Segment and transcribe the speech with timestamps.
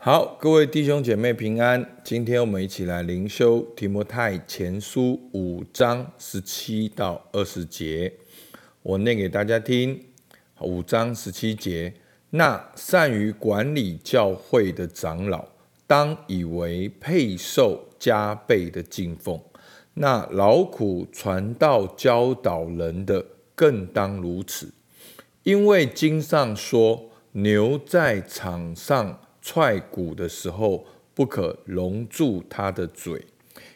[0.00, 1.84] 好，各位弟兄姐妹平安。
[2.04, 8.12] 今天我们一起来灵修提摩太前书五章十七到二十节，
[8.84, 10.00] 我念给大家听。
[10.60, 11.92] 五章十七节，
[12.30, 15.44] 那善于管理教会的长老，
[15.84, 19.36] 当以为配受加倍的敬奉；
[19.94, 23.26] 那劳苦传道教导人的，
[23.56, 24.72] 更当如此。
[25.42, 29.18] 因为经上说，牛在场上。
[29.50, 30.84] 踹鼓的时候，
[31.14, 33.24] 不可笼住他的嘴。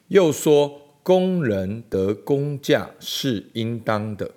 [0.09, 4.33] 又说，工人得工价是应当的。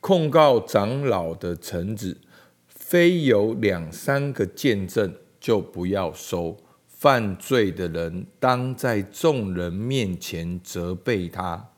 [0.00, 2.18] 控告长老的臣子，
[2.66, 6.56] 非有两三个见证，就不要收。
[6.88, 11.70] 犯罪的人，当在众人面前责备他，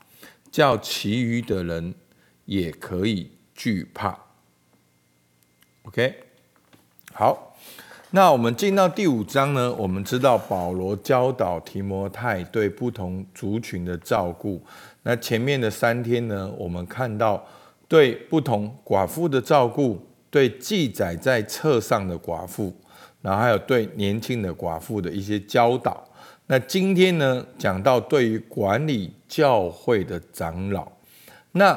[0.51, 1.95] 叫其余的人
[2.47, 4.19] 也可以惧怕。
[5.83, 6.15] OK，
[7.13, 7.43] 好。
[8.11, 9.73] 那我们进到第五章呢？
[9.75, 14.63] 我们知道保罗教导提摩太对不同族群的照顾。
[15.03, 17.45] 那前面的三天呢，我们看到
[17.89, 22.73] 对不同寡妇的照顾，对记载在册上的寡妇，
[23.23, 26.03] 然后还有对年轻的寡妇的一些教导。
[26.47, 30.87] 那今天呢，讲到对于管理教会的长老。
[31.53, 31.77] 那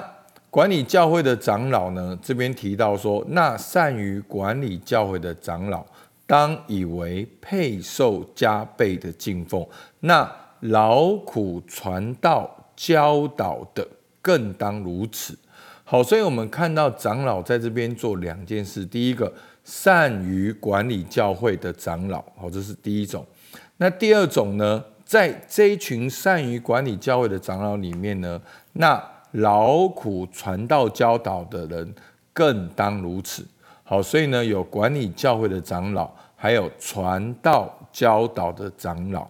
[0.51, 5.83] 管理教会的长老呢，这边提到说，那善于管理教会的长老。
[6.29, 9.67] 当以为配受加倍的敬奉，
[10.01, 13.87] 那劳苦传道教导的
[14.21, 15.35] 更当如此。
[15.83, 23.25] 好，所以我们看到长老在这边做两件事：第一个，善于管理教会的长老，好，这是第一种。
[23.77, 28.39] 那第二种呢，在这一群善于管理教会的长老里面呢，
[28.73, 31.95] 那劳苦传道教导的人
[32.33, 33.43] 更当如此。
[33.89, 39.27] 好，所以呢，有管理教会的长老，还有传道教导的长老。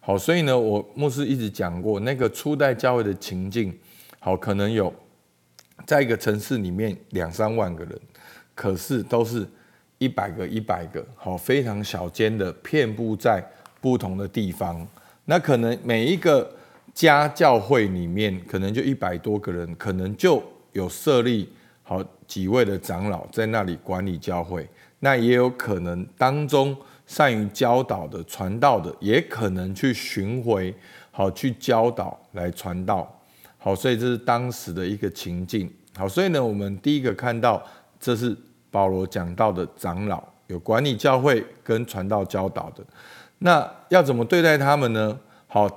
[0.00, 3.72] 好，所以呢，我牧师一直讲过，那个初代教会的情境，
[4.18, 4.92] 好，可能有
[5.86, 7.96] 在一个城市里面两三万个人，
[8.52, 9.46] 可是都是
[9.98, 13.40] 一百个一百个，好，非常小间的，遍布在
[13.80, 14.84] 不同的地方。
[15.26, 16.52] 那可能每一个
[16.92, 20.42] 家教会里面，可能就一百多个人，可能就
[20.72, 21.48] 有设立。
[21.90, 24.64] 好几位的长老在那里管理教会，
[25.00, 30.72] 那也有可能当中善于教导的、传道的，也可能去巡回，
[31.10, 33.12] 好去教导来传道。
[33.58, 35.68] 好，所以这是当时的一个情境。
[35.96, 37.60] 好，所以呢，我们第一个看到，
[37.98, 38.36] 这是
[38.70, 42.84] 保罗讲到的长老有管理教会跟传道教导的，
[43.38, 45.18] 那要怎么对待他们呢？
[45.48, 45.68] 好，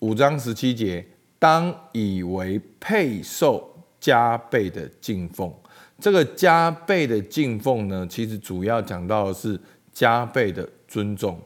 [0.00, 1.06] 五章十七节，
[1.38, 3.69] 当以为配受。
[4.00, 5.52] 加倍的敬奉，
[6.00, 9.60] 这个加倍的敬奉呢，其实主要讲到的是
[9.92, 11.38] 加倍的尊重。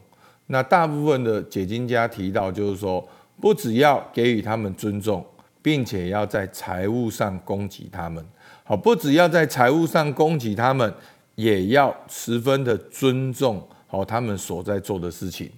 [0.47, 3.05] 那大部分的解经家提到，就是说，
[3.41, 5.25] 不只要给予他们尊重，
[5.61, 8.25] 并且要在财务上供给他们。
[8.63, 10.93] 好，不只要在财务上供给他们，
[11.35, 15.51] 也要十分的尊重好他们所在做的事情。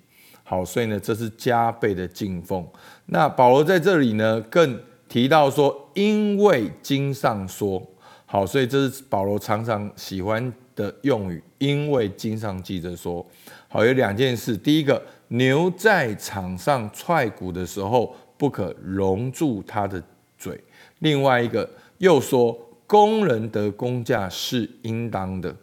[0.43, 2.65] 好，所以呢，这是加倍的敬奉。
[3.05, 4.79] 那保罗在这里呢，更。
[5.07, 7.81] 提到说，因为经上说
[8.25, 11.41] 好，所以这是保罗常常喜欢的用语。
[11.59, 13.25] 因为经上记着说
[13.67, 20.03] 好，有两件事：第一个，牛在场上踹鼓的时候，不可容住它的
[20.37, 20.53] 嘴；
[20.99, 25.55] 另外一个，又说工人得工价是应当的。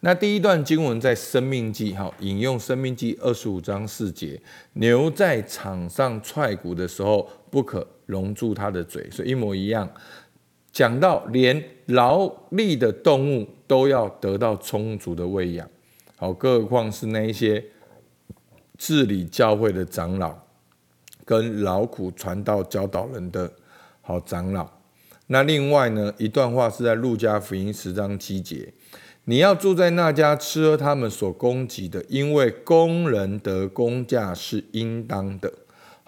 [0.00, 4.38] 那第一段经文在生命记，哈，引用生命记二十五章四节，
[4.74, 7.86] 牛在场上踹鼓的时候，不可。
[8.08, 9.88] 笼住他的嘴，所以一模一样。
[10.70, 15.68] 讲到连劳力的动物都要得到充足的喂养，
[16.16, 17.64] 好，更何况是那一些
[18.76, 20.36] 治理教会的长老，
[21.24, 23.50] 跟劳苦传道教导人的
[24.02, 24.68] 好长老。
[25.28, 28.72] 那另外呢，一段话是在路加福音十章七节：
[29.24, 35.52] 你要住在那家，吃喝他们所供给的，因为工人得工价是应当的。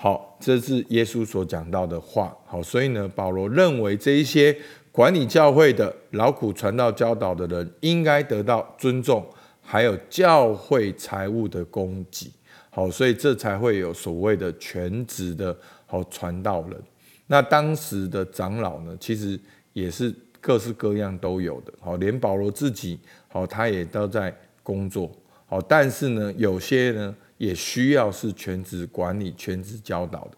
[0.02, 2.34] 好，这是耶稣所讲到的话。
[2.46, 4.56] 好，所以呢，保罗认为这一些
[4.90, 9.22] 管理教会的劳苦传道教导的人，应该得到尊重，
[9.60, 12.32] 还有教会财务的供给。
[12.70, 15.54] 好，所以这才会有所谓的全职的
[15.84, 16.82] 好传道人。
[17.26, 19.38] 那当时的长老呢，其实
[19.74, 20.10] 也是
[20.40, 21.70] 各式各样都有的。
[21.78, 22.98] 好，连保罗自己，
[23.28, 25.12] 好，他也都在工作。
[25.44, 27.14] 好，但是呢，有些呢。
[27.40, 30.32] 也需要是全职管理、全职教导的。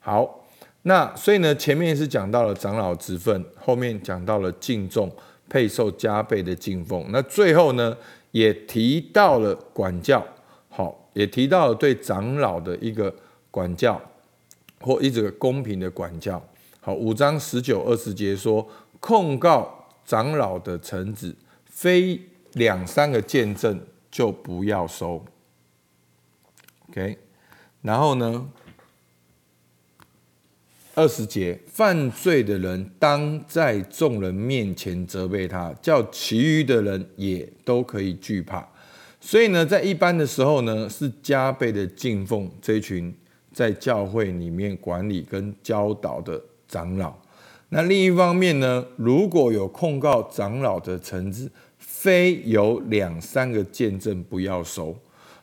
[0.00, 0.46] 好，
[0.82, 5.14] 那所以呢，前面是讲到了长老职分，后面讲到了敬重、
[5.46, 7.04] 配受加倍的敬奉。
[7.10, 7.94] 那最后呢，
[8.30, 10.26] 也提到了管教。
[10.70, 13.14] 好，也提到了对长老的一个
[13.50, 14.00] 管教，
[14.80, 16.42] 或一个公平的管教。
[16.80, 18.66] 好，五章十九二十节说，
[19.00, 21.36] 控告长老的臣子，
[21.66, 22.18] 非
[22.54, 23.78] 两三个见证
[24.10, 25.22] 就不要收。
[26.98, 27.16] OK，
[27.82, 28.50] 然后呢？
[30.96, 38.66] 二十节，犯罪的人当在众人面前责备他，叫其余的人也都可以惧怕。
[39.20, 43.14] 所以呢，在一般的时候呢，是加倍的敬奉这群
[43.52, 47.14] 在教会里面管理跟教导的长老。
[47.68, 51.48] 那另一方面呢，如果有控告长老的臣子，
[51.78, 54.96] 非有两三个见证不要收。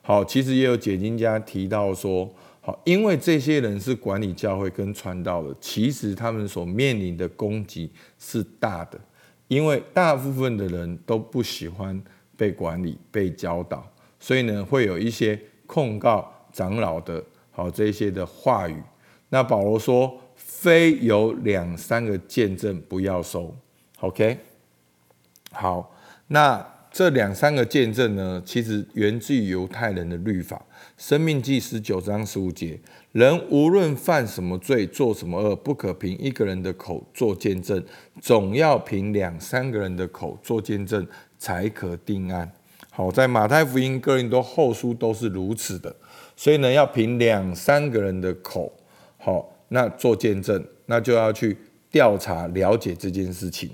[0.07, 2.31] 好，其实也有解经家提到说。
[2.62, 9.00] 好，因为这些人是管理教会跟传道的，其实他们所面临的攻击是大的，
[9.48, 12.00] 因为大部分的人都不喜欢
[12.38, 13.88] 被管理、被教导，
[14.19, 18.80] 所以呢，会有一些控告长老的，好这些的话语。
[19.30, 23.56] 那保罗说，非有两三个见证不要收。
[24.01, 24.38] OK，
[25.51, 25.96] 好，
[26.28, 26.75] 那。
[26.95, 30.56] 这两三个见证呢，其实源自于犹太人的律法，
[30.95, 32.80] 《生命记》十九章十五节：
[33.12, 37.83] 人无论犯什么罪，做什么恶，不可凭一个人的口做见证，
[38.21, 41.06] 总要凭两三个人的口做见证，
[41.38, 42.50] 才可定案。
[42.89, 45.94] 好，在马太福音、哥林多后书都是如此的，
[46.38, 48.71] 所以呢，要凭两三个人的口，
[49.18, 51.57] 好，那做见证，那就要去
[51.91, 53.69] 调查了解这件事情。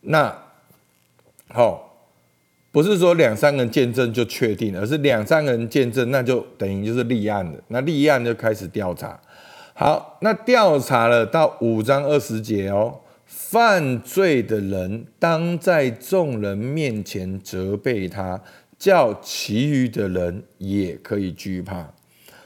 [0.00, 0.34] 那
[1.48, 1.89] 好。
[2.72, 7.52] 不是说两三个人见证就确定，而是两三个人见证，那就等于就是立案了。
[7.68, 9.20] 那立案就开始调查。
[9.74, 18.40] 好，那调查了到五章二十节哦，犯罪的人当在众人面前责备他，
[18.78, 21.92] 叫其余的人也可以惧怕。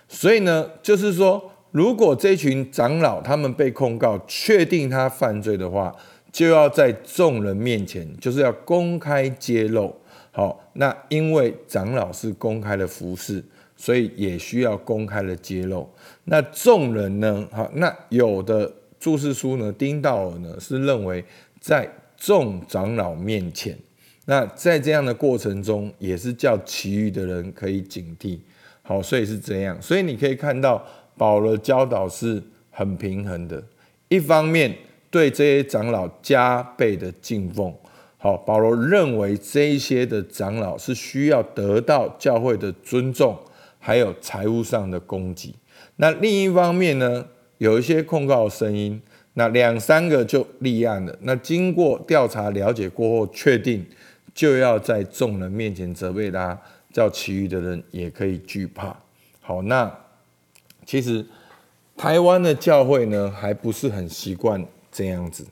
[0.09, 5.95] 所以呢，就是说，如果这群长老他们被控告，确定他犯罪的话，
[6.33, 9.95] 就要在众人面前，就是要公开揭露。
[10.37, 13.41] 好，那因为长老是公开的服侍，
[13.77, 15.89] 所以也需要公开的揭露。
[16.25, 17.49] 那众人呢？
[17.53, 21.25] 好，那有的注释书呢，丁道尔呢是认为
[21.61, 23.79] 在众长老面前，
[24.25, 28.41] 那在这样的过程中，也是叫其余的人可以警惕。
[28.83, 29.81] 好，所以是这样。
[29.81, 30.85] 所以你可以看到
[31.17, 32.43] 保罗教导是
[32.73, 33.63] 很平衡的，
[34.09, 34.77] 一方面
[35.13, 37.73] 对这些长老加倍的敬奉。
[38.25, 43.39] 好，保罗认为这一些的长老是需要得到教会的尊重，
[43.79, 45.55] 还有财务上的供给。
[45.97, 47.27] 那另一方面呢，
[47.59, 48.99] 有一些控告声音，
[49.35, 51.15] 那两三个就立案了。
[51.21, 53.85] 那经过调查了解过后，确定
[54.35, 56.59] 就要在众人面前责备他，
[56.91, 58.97] 叫其余的人也可以惧怕。
[59.43, 59.95] 好，那
[60.87, 61.27] 其实
[61.95, 65.45] 台湾的教会呢，还不是很习惯这样子。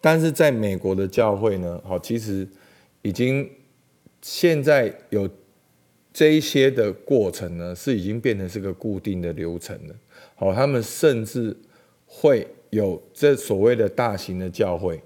[0.00, 2.46] 但是在美国的教会呢，好，其实
[3.02, 3.50] 已经
[4.22, 5.28] 现在有
[6.12, 9.94] 这一些的过程呢，是已经变成是个固定的流程了。
[10.34, 11.56] 好，他们甚至
[12.06, 15.00] 会有这所谓的大型的教会，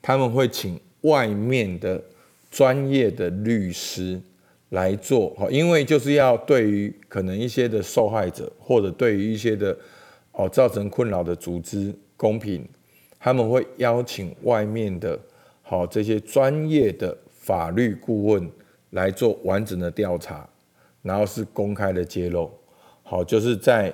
[0.00, 2.02] 他们会请外面的
[2.50, 4.20] 专业的律师
[4.70, 9.76] 来做，好，因为就是要对于可能一些的受害者，或者对于一些的
[10.32, 12.66] 哦造成困扰的组织公平。
[13.20, 15.18] 他们会邀请外面的
[15.62, 18.50] 好这些专业的法律顾问
[18.90, 20.48] 来做完整的调查，
[21.02, 22.50] 然后是公开的揭露。
[23.02, 23.92] 好，就是在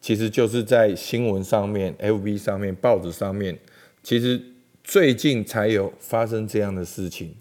[0.00, 3.58] 其实就是在新闻上面、FB 上面、报纸上面，
[4.02, 4.42] 其实
[4.82, 7.34] 最近才有发生这样的事情。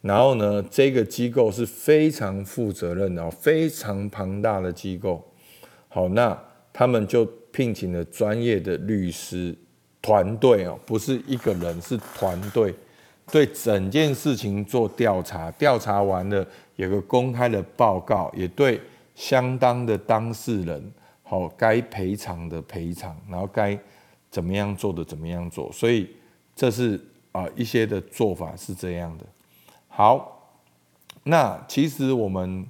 [0.00, 5.24] 然后呢，这个机构是非常负责任的，非常庞大的机构。
[5.88, 6.38] 好，那
[6.72, 9.56] 他们就聘请了专业的律师。
[10.00, 12.74] 团队哦，不是一个人，是团队，
[13.30, 18.80] 对整件事情做调查，调查完了有个公开的报告，也对
[19.14, 23.78] 相当的当事人，好该赔偿的赔偿，然后该
[24.30, 26.08] 怎么样做的怎么样做，所以
[26.54, 27.00] 这是
[27.32, 29.26] 啊一些的做法是这样的。
[29.88, 30.52] 好，
[31.24, 32.64] 那其实我们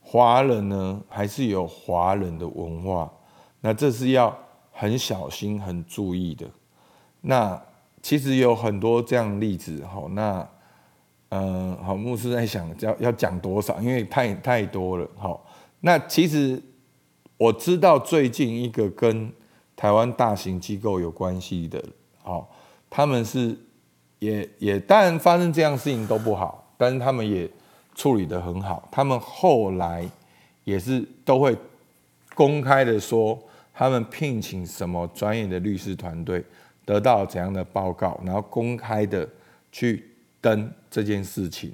[0.00, 3.12] 华人呢，还是有华人的文化，
[3.60, 4.36] 那这是要
[4.72, 6.46] 很小心、很注意的。
[7.22, 7.60] 那
[8.02, 10.46] 其实有很多这样例子，好，那
[11.30, 15.46] 嗯，好，牧师在想要要讲多少，因为太太多了，好，
[15.80, 16.60] 那其实
[17.38, 19.32] 我知道最近一个跟
[19.74, 21.82] 台湾大型机构有关系的，
[22.22, 22.50] 好，
[22.90, 23.56] 他们是
[24.18, 27.48] 也也当然发生这样事情都不好，但是他们也
[27.94, 30.06] 处理的很好，他们后来
[30.64, 31.56] 也是都会
[32.34, 33.38] 公开的说，
[33.72, 36.44] 他们聘请什么专业的律师团队，
[36.84, 39.28] 得到怎样的报告，然后公开的
[39.70, 40.04] 去
[40.40, 41.72] 登这件事情，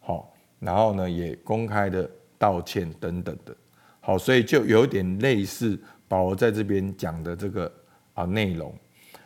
[0.00, 3.54] 好，然后呢也公开的道歉等等的，
[4.00, 5.78] 好，所以就有点类似
[6.08, 7.70] 保罗在这边讲的这个
[8.14, 8.72] 啊内容。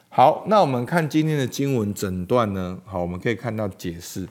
[0.08, 4.28] 好，那我们看今天的经文整段呢，好，我们可以看到解释。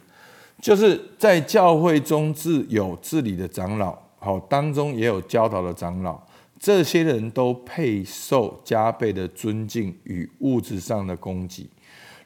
[0.60, 6.21] 就是在教会中自有治理的长老，好当中也有教导的长老，
[6.61, 11.67] 这些人都配受加倍的尊敬与物质上的供给。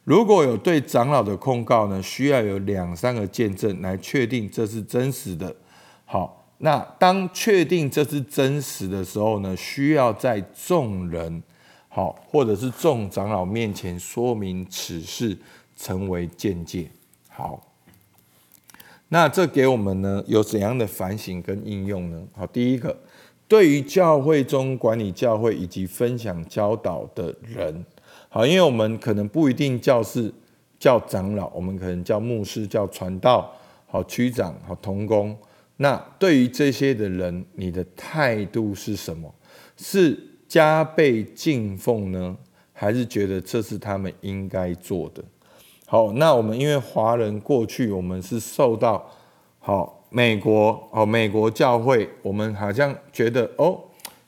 [0.04, 5.56] 如果有对长老的控告呢，需要有两三个见证来确定这是真实的。
[6.04, 11.42] 好，那当确定这是真实的时候呢，需要在众人
[11.88, 15.38] 好或者是众长老面前说明此事，
[15.78, 16.92] 成为见解。
[17.30, 17.72] 好。
[19.10, 22.22] 那这给我们呢有怎样的反省跟应用呢？
[22.34, 22.98] 好，第一个，
[23.48, 27.86] 对于教会中管理教会以及分享教导的人，
[28.30, 30.34] 好，因为我们可能不一定叫是
[30.80, 33.54] 叫长老，我们可能叫牧师、叫传道、
[33.86, 35.38] 好区长、好同工。
[35.78, 39.34] 那对于这些的人，你的态度是什么？
[39.78, 42.38] 是加倍敬奉呢，
[42.72, 45.24] 还是觉得这是他们应该做的？
[45.86, 49.12] 好，那我们因为华人过去我们是受到
[49.60, 53.78] 好美国哦美国教会，我们好像觉得哦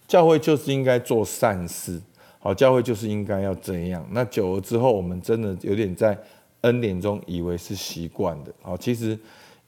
[0.06, 2.01] 教会就是应该做善事，
[2.39, 4.06] 好教会就是应该要这样。
[4.12, 6.20] 那久了之后，我们真的有点在
[6.60, 8.53] 恩典中以为是习惯的。
[8.62, 9.17] 好，其实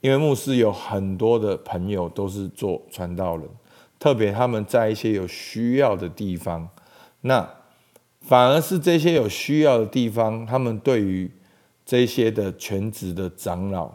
[0.02, 3.48] 因为牧师有很多的朋友都是做传道人，
[3.98, 6.68] 特别他们在一些有需要的地方，
[7.22, 7.50] 那
[8.20, 11.32] 反而是这些有需要的地方，他们对于
[11.86, 13.90] 这些的全职的长老，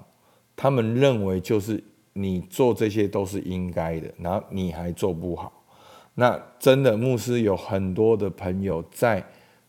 [0.57, 5.53] 他们认为就是你做这些都是应该的，然后你还做不好，
[6.15, 9.25] 那真的牧师有很多的朋友在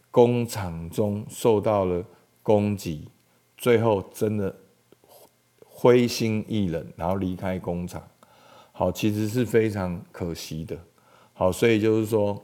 [0.10, 2.06] 工厂中受到了
[2.42, 3.10] 攻击，
[3.58, 4.56] 最后真的
[5.66, 8.02] 灰心意冷，然后离开工厂。
[8.72, 10.78] 好，其实是非常可惜的。
[11.34, 12.42] 好，所以就是说，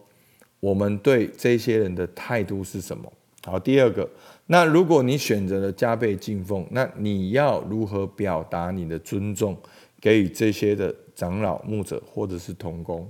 [0.60, 3.12] 我们对这些人的态度是什么？
[3.46, 4.10] 好，第二个。
[4.48, 9.58] 那如果你选择了加倍敬奉，那你要如何表达你的尊重，
[10.02, 13.10] 给予这些的长老、牧者或者是童工？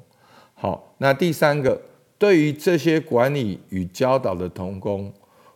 [0.54, 1.82] 好，那第三个，
[2.20, 5.12] 对于这些管理与教导的童工，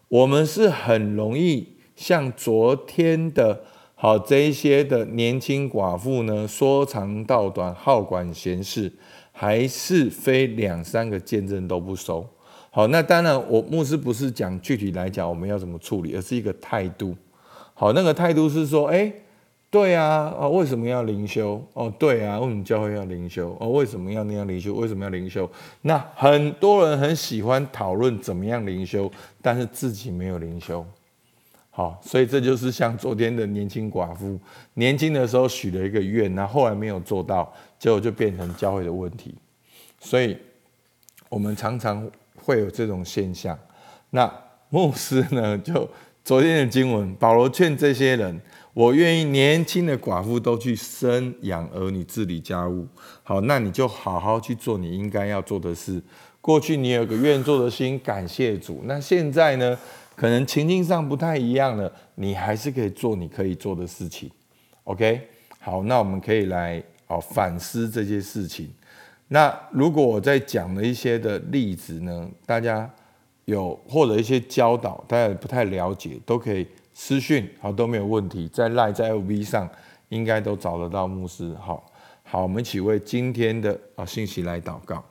[0.08, 3.62] 我们是很容易像昨天的
[3.94, 8.92] 好这一些的年轻寡妇呢，说长道短，好管闲事，
[9.32, 12.28] 还是非两三个见证都不收？
[12.72, 17.16] 好，那当然，我牧师不是讲具体来讲我们要怎么处理，而是一个态度。
[17.74, 19.14] 好，那个态度是说，哎，
[19.76, 21.62] 对啊，哦，为什么要灵修？
[21.74, 23.58] 哦，对啊，为什么教会要灵修？
[23.60, 24.74] 哦，为什么要那样灵修？
[24.76, 25.50] 为什么要灵修？
[25.82, 30.86] 那很多人很喜欢讨论怎么样灵修，但是自己没有灵修。
[31.72, 34.40] 好，所以这就是像昨天的年轻寡妇，
[34.76, 39.36] 年轻的时候许了一个愿，那后来没有做到，结果就变成教会的问题。
[40.00, 40.38] 所以，
[41.28, 42.10] 我们常常。
[42.38, 43.58] 会有这种现象，
[44.12, 44.32] 那
[44.70, 45.58] 牧师呢？
[45.58, 45.90] 就
[46.24, 48.40] 昨天的经文，保罗劝这些人：
[48.76, 52.86] 我愿意年轻的寡妇都去生养儿女、治理家务。
[53.24, 56.04] 好，那你就好好去做你应该要做的事。
[56.42, 58.82] 过去你有个愿做的心，感谢主。
[58.84, 59.78] 那现在呢？
[60.14, 64.30] 可能情境上不太一样了，你还是可以做你可以做的事情。
[64.84, 65.22] OK，
[65.60, 68.70] 好，那我们可以来哦反思这些事情。
[69.30, 72.90] 那如果我在讲的一些的例子呢，大家
[73.46, 76.66] 有或者一些教导，大家不太了解，都可以
[76.98, 79.70] 私讯，好都没有问题，在赖在 LV 上
[80.08, 81.54] 应该都找得到牧师。
[81.56, 81.92] 好，
[82.24, 85.04] 好，我们一起为今天的啊信息来祷告。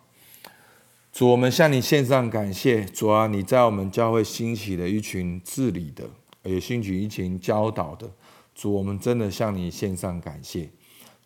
[1.12, 2.86] 主，我们向你献上感谢。
[2.86, 6.04] 主啊，你在我们教会兴起了一群治理的，
[6.42, 8.10] 也兴起一群教导的。
[8.54, 10.70] 主，我们真的向你献上感谢。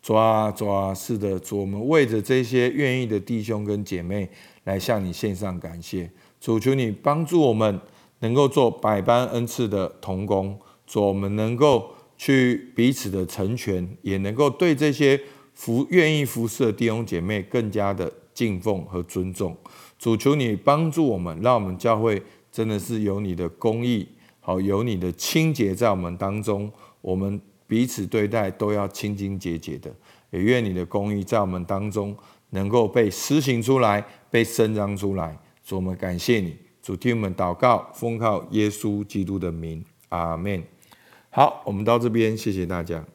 [0.01, 4.29] 主啊，主啊，是的，主，我们为着这些愿意的弟兄跟姐妹
[4.65, 6.11] 来向你献上感谢。
[6.41, 7.79] 主，求你帮助我们
[8.19, 15.19] 能够做百般恩赐的同工，主，我们能够去彼此的成全，也能够对这些
[15.53, 19.55] 服愿意服侍的弟兄姐妹更加的敬奉和尊重。
[19.97, 22.21] 主，求你帮助我们，让我们教会
[22.51, 24.07] 真的是有你的公义，
[24.39, 26.71] 好有你的清洁在我们当中，
[27.01, 27.41] 我们。
[27.69, 29.93] 彼此对待都要清清洁洁的，
[30.31, 32.17] 也愿你的公义在我们当中
[32.49, 35.37] 能够被施行出来，被伸张出来。
[35.63, 40.63] 主，我们感谢你，主听我们祷告，奉靠耶稣基督的名，阿门。
[41.29, 43.05] 好，我们到这边，谢谢大家。